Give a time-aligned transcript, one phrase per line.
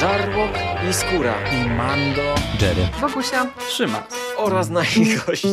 [0.00, 0.50] Żarłok
[0.90, 5.48] i Skóra i Mando, Jerry, Wokusia, Trzyma oraz nasi goście.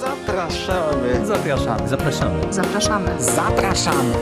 [0.00, 1.26] Zapraszamy.
[1.26, 1.88] Zapraszamy.
[1.88, 2.52] Zapraszamy.
[2.52, 3.22] zapraszamy.
[3.22, 4.14] Zapraszamy.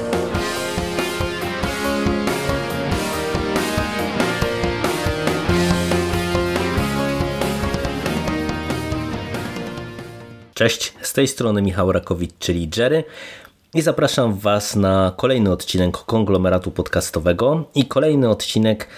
[10.54, 13.04] Cześć, z tej strony Michał Rakowicz, czyli Jerry
[13.74, 18.88] i zapraszam Was na kolejny odcinek konglomeratu podcastowego i kolejny odcinek,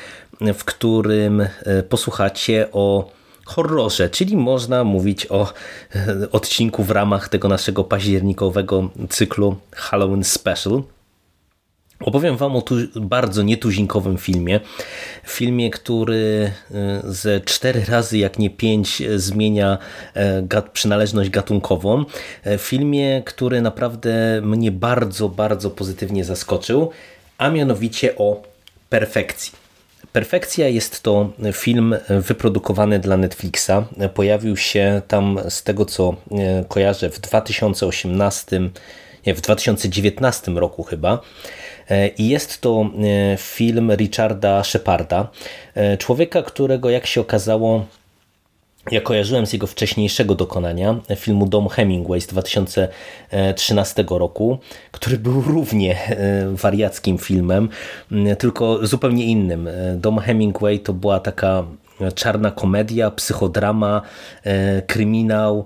[0.40, 3.10] w którym e, posłuchacie o
[3.44, 5.52] horrorze, czyli można mówić o
[5.94, 10.82] e, odcinku w ramach tego naszego październikowego cyklu Halloween Special.
[12.00, 12.62] Opowiem Wam o
[12.96, 14.60] bardzo nietuzinkowym filmie.
[15.24, 19.78] Filmie, który e, ze cztery razy, jak nie pięć, zmienia
[20.42, 22.04] gat przynależność gatunkową.
[22.58, 26.90] Filmie, który naprawdę mnie bardzo, bardzo pozytywnie zaskoczył,
[27.38, 28.42] a mianowicie o
[28.88, 29.52] perfekcji.
[30.12, 33.70] Perfekcja jest to film wyprodukowany dla Netflixa.
[34.14, 36.16] Pojawił się tam z tego co
[36.68, 38.60] kojarzę w 2018,
[39.26, 41.22] nie, w 2019 roku chyba.
[42.18, 42.90] I jest to
[43.38, 45.28] film Richarda Sheparda,
[45.98, 47.84] człowieka, którego jak się okazało
[48.90, 54.58] ja kojarzyłem z jego wcześniejszego dokonania, filmu Dom Hemingway z 2013 roku,
[54.92, 56.16] który był równie
[56.52, 57.68] wariackim filmem,
[58.38, 59.68] tylko zupełnie innym.
[59.96, 61.64] Dom Hemingway to była taka
[62.14, 64.02] czarna komedia, psychodrama,
[64.86, 65.64] kryminał,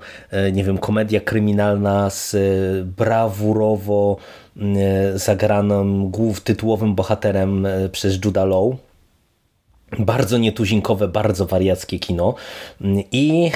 [0.52, 2.36] nie wiem, komedia kryminalna z
[2.86, 4.16] brawurowo
[5.14, 8.89] zagranym głów tytułowym bohaterem przez Judah Law
[9.98, 12.34] bardzo nietuzinkowe, bardzo wariackie kino
[13.12, 13.50] i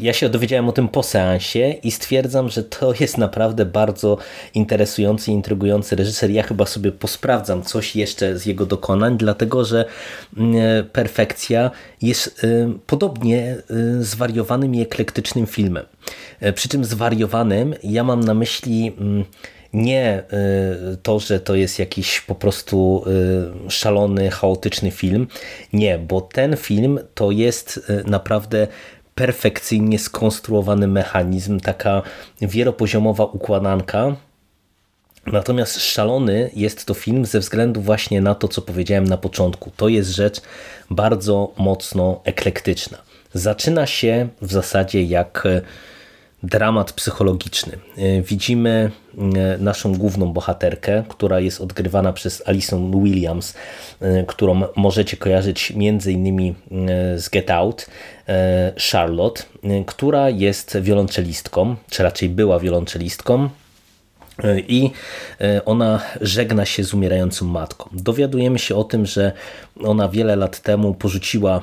[0.00, 4.18] ja się dowiedziałem o tym po seansie i stwierdzam, że to jest naprawdę bardzo
[4.54, 6.30] interesujący, intrygujący reżyser.
[6.30, 9.84] Ja chyba sobie posprawdzam coś jeszcze z jego dokonań, dlatego że
[10.92, 11.70] Perfekcja
[12.02, 12.46] jest
[12.86, 13.56] podobnie
[14.00, 15.84] zwariowanym i eklektycznym filmem.
[16.54, 18.92] Przy czym zwariowanym ja mam na myśli
[19.76, 20.22] nie
[21.02, 23.04] to, że to jest jakiś po prostu
[23.68, 25.26] szalony, chaotyczny film.
[25.72, 28.66] Nie, bo ten film to jest naprawdę
[29.14, 32.02] perfekcyjnie skonstruowany mechanizm, taka
[32.40, 34.16] wielopoziomowa układanka.
[35.26, 39.70] Natomiast szalony jest to film ze względu właśnie na to, co powiedziałem na początku.
[39.76, 40.40] To jest rzecz
[40.90, 42.98] bardzo mocno eklektyczna.
[43.34, 45.48] Zaczyna się w zasadzie jak
[46.42, 47.78] dramat psychologiczny.
[48.22, 48.90] Widzimy
[49.58, 53.54] naszą główną bohaterkę, która jest odgrywana przez Alison Williams,
[54.26, 56.54] którą możecie kojarzyć między innymi
[57.16, 57.86] z Get Out,
[58.90, 59.42] Charlotte,
[59.86, 63.48] która jest wiolonczelistką, czy raczej była wiolonczelistką,
[64.68, 64.90] i
[65.64, 67.90] ona żegna się z umierającą matką.
[67.92, 69.32] Dowiadujemy się o tym, że
[69.84, 71.62] ona wiele lat temu porzuciła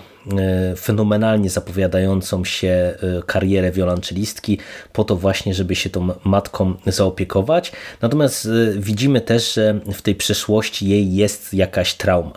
[0.78, 2.94] fenomenalnie zapowiadającą się
[3.26, 4.60] karierę wiolonczelistki
[4.94, 7.72] po to właśnie, żeby się tą matką zaopiekować.
[8.02, 12.34] Natomiast widzimy też, że w tej przeszłości jej jest jakaś trauma.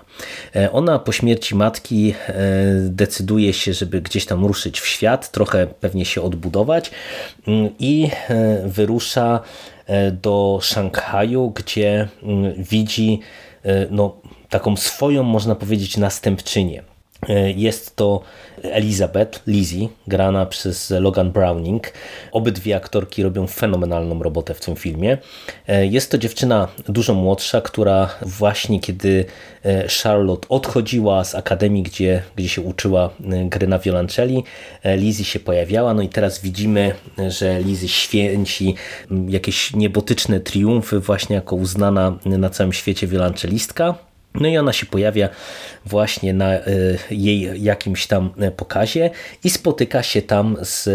[0.72, 2.14] Ona po śmierci matki
[2.80, 6.90] decyduje się, żeby gdzieś tam ruszyć w świat, trochę pewnie się odbudować
[7.78, 8.10] i
[8.64, 9.40] wyrusza
[10.12, 12.08] do Szanghaju, gdzie
[12.56, 13.20] widzi
[13.90, 14.16] no,
[14.48, 16.82] taką swoją, można powiedzieć, następczynię.
[17.56, 18.20] Jest to
[18.62, 21.92] Elizabeth, Lizzie, grana przez Logan Browning.
[22.32, 25.18] Obydwie aktorki robią fenomenalną robotę w tym filmie.
[25.90, 29.24] Jest to dziewczyna dużo młodsza, która właśnie kiedy
[30.02, 33.10] Charlotte odchodziła z akademii, gdzie, gdzie się uczyła
[33.44, 34.44] gry na wiolonczeli,
[34.84, 35.94] Lizzie się pojawiała.
[35.94, 36.94] No i teraz widzimy,
[37.28, 38.74] że Lizzie święci
[39.28, 43.94] jakieś niebotyczne triumfy właśnie jako uznana na całym świecie wiolonczelistka.
[44.40, 45.28] No i ona się pojawia
[45.86, 46.52] właśnie na
[47.10, 49.10] jej jakimś tam pokazie
[49.44, 50.88] i spotyka się tam z,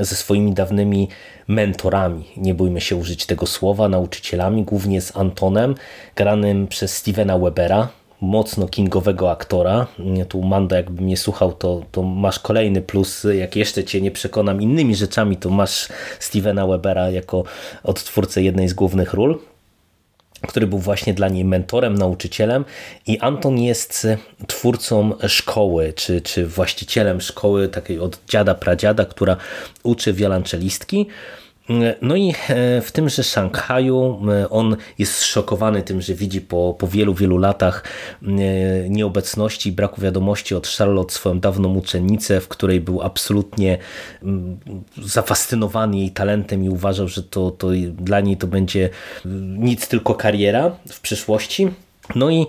[0.00, 1.08] ze swoimi dawnymi
[1.48, 5.74] mentorami, nie bójmy się użyć tego słowa, nauczycielami, głównie z Antonem,
[6.16, 7.88] granym przez Stevena Webera,
[8.20, 9.86] mocno kingowego aktora.
[10.28, 13.26] Tu Mando, jakby mnie słuchał, to, to masz kolejny plus.
[13.38, 17.44] Jak jeszcze cię nie przekonam innymi rzeczami, to masz Stevena Webera jako
[17.82, 19.38] odtwórcę jednej z głównych ról
[20.48, 22.64] który był właśnie dla niej mentorem, nauczycielem
[23.06, 24.06] i Anton jest
[24.46, 29.36] twórcą szkoły, czy, czy właścicielem szkoły takiej od dziada, pradziada, która
[29.82, 31.06] uczy wiolonczelistki.
[32.02, 32.34] No i
[32.82, 37.84] w tymże Szanghaju on jest zszokowany tym, że widzi po, po wielu, wielu latach
[38.88, 43.78] nieobecności i braku wiadomości od Charlotte swoją dawną uczennicę, w której był absolutnie
[45.02, 48.90] zafascynowany jej talentem i uważał, że to, to dla niej to będzie
[49.58, 51.68] nic tylko kariera w przyszłości.
[52.14, 52.46] No i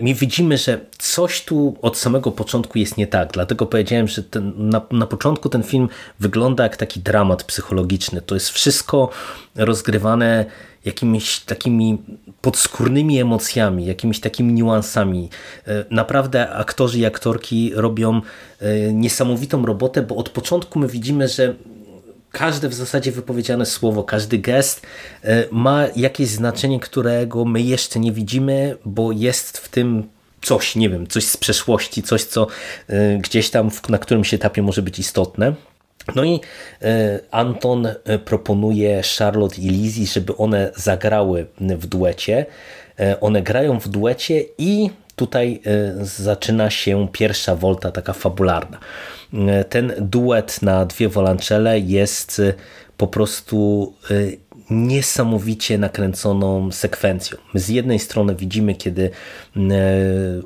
[0.00, 3.32] my widzimy, że coś tu od samego początku jest nie tak.
[3.32, 5.88] Dlatego powiedziałem, że ten, na, na początku ten film
[6.20, 8.22] wygląda jak taki dramat psychologiczny.
[8.22, 9.10] To jest wszystko
[9.54, 10.44] rozgrywane
[10.84, 11.98] jakimiś takimi
[12.40, 15.30] podskórnymi emocjami, jakimiś takimi niuansami.
[15.66, 18.20] E, naprawdę aktorzy i aktorki robią
[18.60, 21.54] e, niesamowitą robotę, bo od początku my widzimy, że
[22.34, 24.86] każde w zasadzie wypowiedziane słowo, każdy gest
[25.22, 30.08] e, ma jakieś znaczenie, którego my jeszcze nie widzimy, bo jest w tym
[30.42, 32.46] coś, nie wiem, coś z przeszłości, coś, co
[33.18, 35.54] gdzieś tam na którymś etapie może być istotne.
[36.14, 36.40] No i
[36.82, 42.46] e, Anton e, proponuje Charlotte i Lizzie, żeby one zagrały w duecie.
[43.00, 45.60] E, one grają w duecie i tutaj
[46.02, 48.78] zaczyna się pierwsza wolta taka fabularna.
[49.68, 52.42] Ten duet na dwie wolanczele jest
[52.96, 53.92] po prostu
[54.70, 57.38] niesamowicie nakręconą sekwencją.
[57.54, 59.10] Z jednej strony widzimy, kiedy
[59.56, 59.60] e,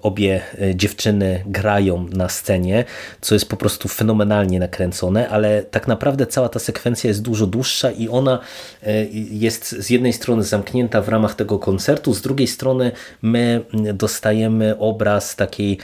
[0.03, 2.85] obie e, dziewczyny grają na scenie,
[3.20, 7.91] co jest po prostu fenomenalnie nakręcone, ale tak naprawdę cała ta sekwencja jest dużo dłuższa
[7.91, 8.38] i ona
[8.82, 12.93] e, jest z jednej strony zamknięta w ramach tego koncertu, z drugiej strony
[13.23, 13.61] my
[13.94, 15.79] dostajemy obraz takiej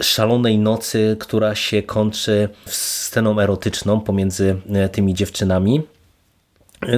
[0.00, 4.56] szalonej nocy, która się kończy sceną erotyczną pomiędzy
[4.92, 5.82] tymi dziewczynami.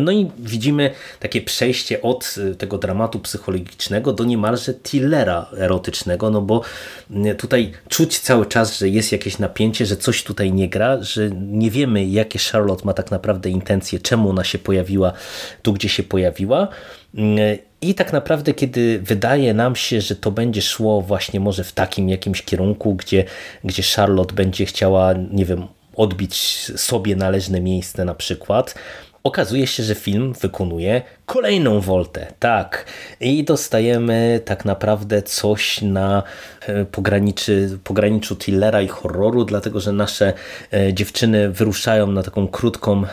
[0.00, 0.90] No i widzimy
[1.20, 6.62] takie przejście od y, tego dramatu psychologicznego do niemalże thrillera erotycznego, no bo
[7.10, 11.31] y, tutaj czuć cały czas, że jest jakieś napięcie, że coś tutaj nie gra, że
[11.31, 15.12] nie wiemy jakie Charlotte ma tak naprawdę intencje, czemu ona się pojawiła
[15.62, 16.69] tu, gdzie się pojawiła.
[17.14, 21.72] Y, I tak naprawdę, kiedy wydaje nam się, że to będzie szło właśnie może w
[21.72, 23.25] takim jakimś kierunku, gdzie,
[23.64, 25.66] gdzie Charlotte będzie chciała, nie wiem,
[25.96, 26.36] odbić
[26.76, 28.75] sobie należne miejsce na przykład,
[29.25, 32.26] okazuje się, że film wykonuje kolejną woltę.
[32.38, 32.87] Tak.
[33.21, 36.23] I dostajemy tak naprawdę coś na
[36.61, 40.32] e, pograniczy, pograniczu thrillera i horroru, dlatego że nasze
[40.73, 43.06] e, dziewczyny wyruszają na taką krótką e,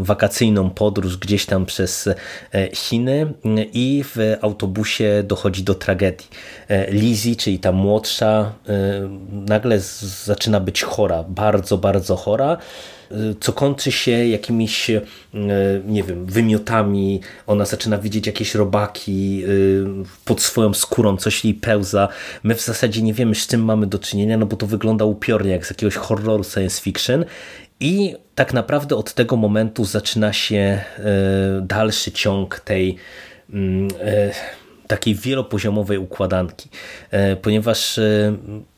[0.00, 2.08] wakacyjną podróż gdzieś tam przez
[2.72, 3.32] Chiny
[3.72, 6.26] i w autobusie dochodzi do tragedii.
[6.88, 8.52] Lizzie, czyli ta młodsza,
[9.30, 9.80] nagle
[10.24, 12.58] zaczyna być chora, bardzo, bardzo chora
[13.40, 14.90] co kończy się jakimiś,
[15.86, 19.48] nie wiem, wymiotami, ona zaczyna widzieć jakieś robaki e,
[20.24, 22.08] pod swoją skórą, coś jej pełza.
[22.42, 25.50] My w zasadzie nie wiemy, z czym mamy do czynienia, no bo to wygląda upiornie,
[25.50, 27.24] jak z jakiegoś horroru science fiction.
[27.80, 30.82] I tak naprawdę od tego momentu zaczyna się e,
[31.62, 32.96] dalszy ciąg tej
[33.50, 33.88] mm,
[34.86, 36.68] takiej wielopoziomowej układanki,
[37.42, 38.00] ponieważ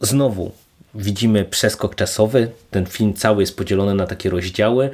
[0.00, 0.52] znowu
[0.96, 4.90] widzimy przeskok czasowy, ten film cały jest podzielony na takie rozdziały.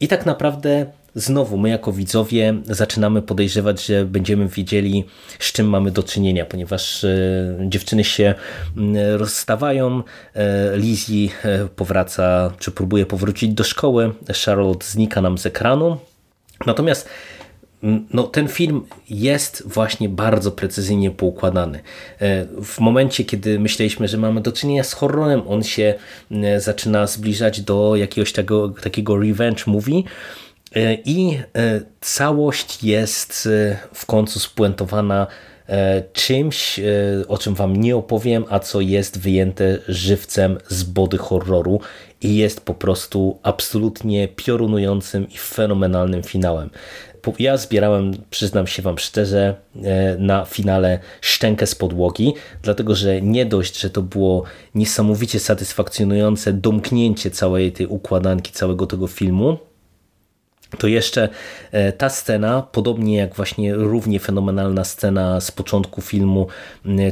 [0.00, 5.04] I tak naprawdę znowu my jako widzowie zaczynamy podejrzewać, że będziemy wiedzieli
[5.38, 7.08] z czym mamy do czynienia, ponieważ e,
[7.60, 8.34] dziewczyny się
[9.16, 10.02] rozstawają,
[10.34, 14.12] e, Lizzie e, powraca, czy próbuje powrócić do szkoły,
[14.44, 15.96] Charlotte znika nam z ekranu,
[16.66, 17.08] natomiast
[17.82, 21.78] no, ten film jest właśnie bardzo precyzyjnie poukładany.
[22.20, 25.94] E, w momencie, kiedy myśleliśmy, że mamy do czynienia z horrorem, on się
[26.30, 30.02] e, zaczyna zbliżać do jakiegoś tego, takiego revenge movie
[30.74, 31.38] e, i
[32.00, 33.48] całość jest
[33.94, 35.26] w końcu spuentowana
[36.12, 36.80] czymś,
[37.28, 41.80] o czym wam nie opowiem, a co jest wyjęte żywcem z body horroru
[42.22, 46.70] i jest po prostu absolutnie piorunującym i fenomenalnym finałem
[47.38, 53.46] ja zbierałem, przyznam się Wam szczerze, e, na finale szczękę z podłogi, dlatego że nie
[53.46, 59.58] dość, że to było niesamowicie satysfakcjonujące domknięcie całej tej układanki, całego tego filmu,
[60.78, 61.28] to jeszcze
[61.72, 66.46] e, ta scena, podobnie jak właśnie równie fenomenalna scena z początku filmu,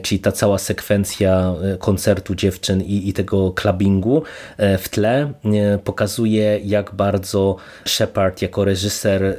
[0.02, 4.22] czyli ta cała sekwencja e, koncertu dziewczyn i, i tego clubbingu
[4.78, 5.32] w tle,
[5.84, 9.36] pokazuje jak bardzo Shepard jako reżyser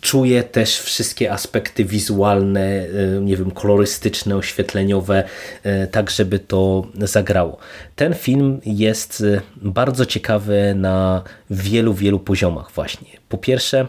[0.00, 2.86] czuje też wszystkie aspekty wizualne, e,
[3.20, 5.24] nie wiem, kolorystyczne, oświetleniowe,
[5.62, 7.58] e, tak żeby to zagrało.
[7.96, 13.08] Ten film jest e, bardzo ciekawy na wielu, wielu poziomach właśnie.
[13.28, 13.88] Po pierwsze,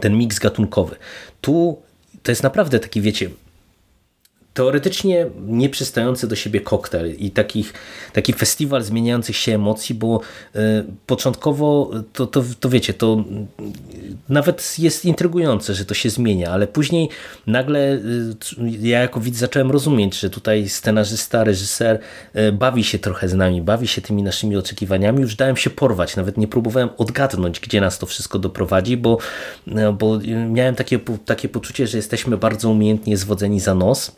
[0.00, 0.96] ten miks gatunkowy.
[1.40, 1.82] Tu
[2.22, 3.30] to jest naprawdę taki, wiecie,
[4.54, 7.72] teoretycznie nieprzystający do siebie koktajl i takich,
[8.12, 10.20] taki festiwal zmieniających się emocji, bo
[10.56, 10.58] y,
[11.06, 13.24] początkowo to, to, to wiecie, to
[14.28, 17.08] nawet jest intrygujące, że to się zmienia, ale później
[17.46, 18.34] nagle y,
[18.80, 21.98] ja jako widz zacząłem rozumieć, że tutaj scenarzysta, reżyser
[22.36, 26.16] y, bawi się trochę z nami, bawi się tymi naszymi oczekiwaniami, już dałem się porwać,
[26.16, 29.18] nawet nie próbowałem odgadnąć, gdzie nas to wszystko doprowadzi, bo,
[29.98, 30.18] bo
[30.50, 34.12] miałem takie, takie poczucie, że jesteśmy bardzo umiejętnie zwodzeni za nos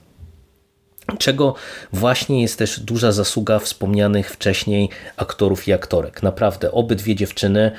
[1.19, 1.55] czego
[1.93, 6.23] właśnie jest też duża zasługa wspomnianych wcześniej aktorów i aktorek.
[6.23, 7.71] Naprawdę, obydwie dziewczyny,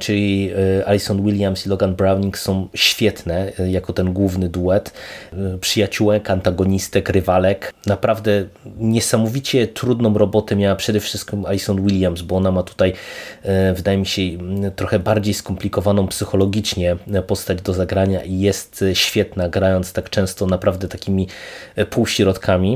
[0.00, 0.50] czyli
[0.80, 4.92] e, Alison Williams i Logan Browning są świetne e, jako ten główny duet.
[5.32, 7.74] E, przyjaciółek, antagonistek, rywalek.
[7.86, 8.44] Naprawdę
[8.78, 12.92] niesamowicie trudną robotę miała przede wszystkim Alison Williams, bo ona ma tutaj,
[13.74, 14.22] wydaje mi się,
[14.76, 21.28] trochę bardziej skomplikowaną psychologicznie postać do zagrania i jest świetna, grając tak często naprawdę takimi
[21.90, 22.75] półśrodkami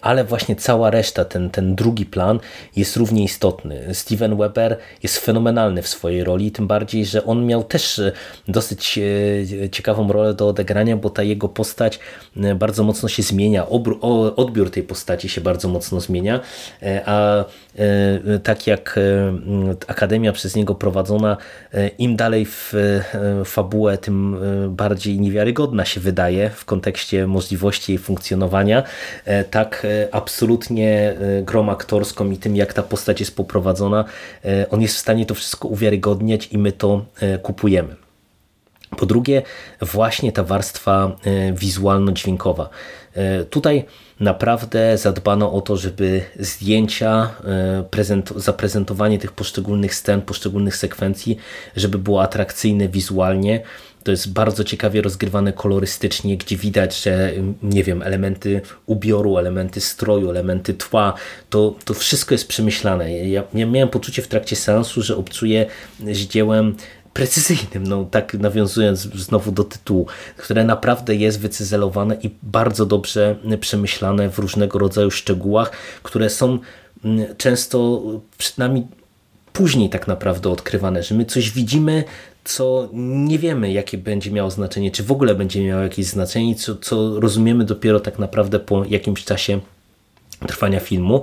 [0.00, 2.40] ale właśnie cała reszta, ten, ten drugi plan
[2.76, 3.94] jest równie istotny.
[3.94, 8.12] Steven Weber jest fenomenalny w swojej roli, tym bardziej, że on miał też e,
[8.48, 11.98] dosyć e, ciekawą rolę do odegrania, bo ta jego postać
[12.36, 13.66] e, bardzo mocno się zmienia,
[14.36, 16.40] odbiór tej postaci się bardzo mocno zmienia,
[17.04, 17.44] a
[18.42, 18.98] tak jak
[19.86, 21.36] Akademia przez niego prowadzona,
[21.98, 22.74] im dalej w
[23.44, 24.36] fabułę, tym
[24.68, 28.82] bardziej niewiarygodna się wydaje w kontekście możliwości jej funkcjonowania,
[29.50, 34.04] tak tak absolutnie e, grą aktorską i tym, jak ta postać jest poprowadzona,
[34.44, 37.04] e, on jest w stanie to wszystko uwiarygodniać i my to
[37.42, 37.96] kupujemy.
[38.98, 39.42] Po drugie,
[39.80, 41.16] właśnie ta warstwa
[41.54, 42.68] wizualno-dźwiękowa.
[43.50, 43.84] Tutaj
[44.20, 47.30] naprawdę zadbano o to, żeby zdjęcia,
[48.36, 51.36] zaprezentowanie tych poszczególnych scen, poszczególnych sekwencji,
[51.76, 53.60] żeby było atrakcyjne wizualnie,
[54.02, 60.30] to jest bardzo ciekawie rozgrywane kolorystycznie, gdzie widać, że nie wiem, elementy ubioru, elementy stroju,
[60.30, 61.14] elementy tła,
[61.50, 63.12] to, to wszystko jest przemyślane.
[63.12, 65.66] Ja, ja miałem poczucie w trakcie seansu, że obcuję
[66.12, 66.76] z dziełem
[67.12, 74.30] precyzyjnym, no tak nawiązując znowu do tytułu, które naprawdę jest wycyzelowane i bardzo dobrze przemyślane
[74.30, 75.70] w różnego rodzaju szczegółach,
[76.02, 76.58] które są
[77.04, 78.02] mm, często
[78.38, 78.86] przed nami
[79.52, 82.04] później tak naprawdę odkrywane, że my coś widzimy,
[82.54, 86.76] co nie wiemy, jakie będzie miało znaczenie, czy w ogóle będzie miało jakieś znaczenie, co,
[86.76, 89.60] co rozumiemy dopiero tak naprawdę po jakimś czasie
[90.46, 91.22] trwania filmu.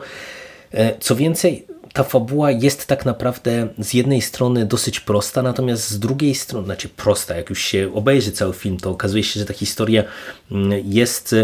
[0.72, 6.00] E, co więcej, ta fabuła jest tak naprawdę z jednej strony dosyć prosta, natomiast z
[6.00, 9.54] drugiej strony, znaczy prosta, jak już się obejrzy cały film, to okazuje się, że ta
[9.54, 10.04] historia
[10.52, 11.36] mm, jest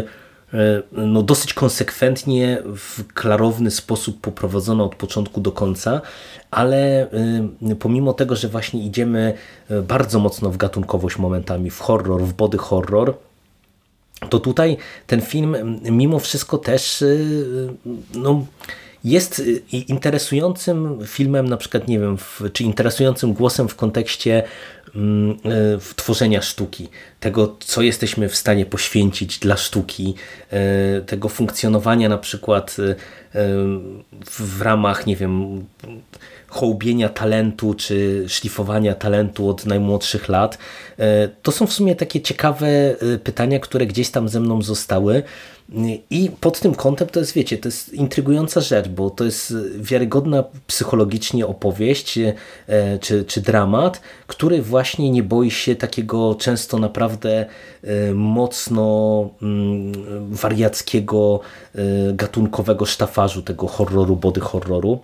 [0.91, 6.01] no, dosyć konsekwentnie, w klarowny sposób poprowadzona od początku do końca,
[6.51, 7.11] ale
[7.69, 9.33] e, pomimo tego, że właśnie idziemy
[9.69, 13.13] e, bardzo mocno w gatunkowość momentami, w horror, w body horror,
[14.29, 17.03] to tutaj ten film mimo wszystko też
[18.13, 18.45] no,
[19.03, 19.41] jest
[19.71, 22.17] interesującym filmem, na przykład, nie wiem,
[22.53, 24.82] czy interesującym głosem w kontekście e,
[25.95, 30.15] tworzenia sztuki, tego, co jesteśmy w stanie poświęcić dla sztuki,
[30.51, 32.95] e, tego funkcjonowania na przykład e,
[34.25, 35.65] w ramach, nie wiem,
[36.47, 40.57] hołbienia talentu czy szlifowania talentu od najmłodszych lat.
[41.43, 45.23] To są w sumie takie ciekawe pytania, które gdzieś tam ze mną zostały
[46.09, 50.43] i pod tym kątem to jest, wiecie, to jest intrygująca rzecz, bo to jest wiarygodna
[50.67, 52.33] psychologicznie opowieść e,
[53.01, 57.45] czy, czy dramat, który właśnie nie boi się takiego często naprawdę
[57.83, 59.91] e, mocno mm,
[60.31, 61.39] wariackiego,
[61.75, 61.79] e,
[62.13, 64.99] gatunkowego sztafażu tego horroru, body horroru.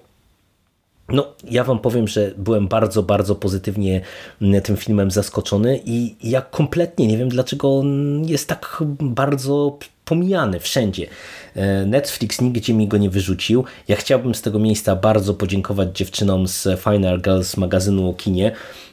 [1.12, 4.02] No, ja wam powiem, że byłem bardzo, bardzo pozytywnie
[4.42, 10.60] mm, tym filmem zaskoczony i ja kompletnie nie wiem, dlaczego on jest tak bardzo pomijany
[10.60, 11.08] wszędzie.
[11.56, 13.64] E, Netflix nigdzie mi go nie wyrzucił.
[13.88, 18.52] Ja chciałbym z tego miejsca bardzo podziękować dziewczynom z Final Girls magazynu o kinie,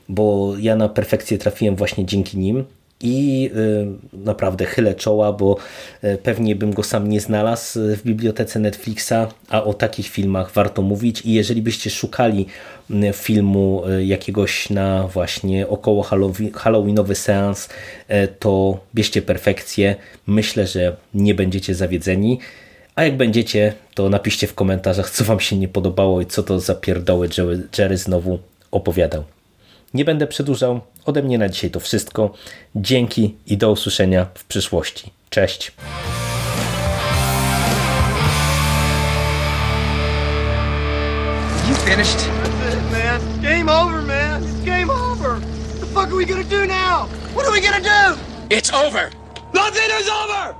[0.08, 2.64] bo ja na perfekcję trafiłem właśnie dzięki nim
[3.00, 3.50] i
[4.14, 5.56] y, naprawdę chylę czoła, bo
[6.04, 9.12] y, pewnie bym go sam nie znalazł w bibliotece Netflixa,
[9.48, 12.46] a o takich filmach warto mówić i jeżeli byście szukali
[12.90, 16.02] y, filmu jakiegoś na właśnie około
[16.54, 17.68] halloweenowy seans,
[18.38, 19.96] to bierzcie perfekcję.
[20.26, 22.38] Myślę, że nie będziecie zawiedzeni.
[22.94, 26.60] A jak będziecie, to napiszcie w komentarzach, co wam się nie podobało i co to
[26.60, 27.28] za pierdoły
[27.78, 28.38] Jerry znowu
[28.70, 29.35] opowiadał.
[29.96, 30.80] Nie będę przedłużał.
[31.04, 32.34] Ode mnie na dzisiaj to wszystko.
[32.74, 35.10] Dzięki i do usłyszenia w przyszłości.
[35.30, 35.72] Cześć.
[41.68, 42.18] You finished?
[42.18, 43.20] That's it, man.
[43.42, 44.42] Game over, man.
[44.42, 45.30] It's game over.
[45.30, 47.08] What the fuck are we gonna do now?
[47.34, 48.18] What are we gonna do?
[48.50, 49.10] It's over.
[49.54, 50.54] Nothing is over.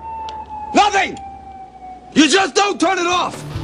[0.75, 1.19] Nothing.
[2.15, 3.56] You just don't turn it off.